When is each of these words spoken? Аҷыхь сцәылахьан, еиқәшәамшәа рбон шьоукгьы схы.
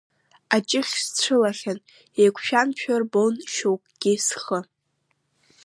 Аҷыхь 0.55 0.93
сцәылахьан, 1.05 1.79
еиқәшәамшәа 2.21 2.95
рбон 3.01 3.33
шьоукгьы 3.53 4.13
схы. 4.25 4.59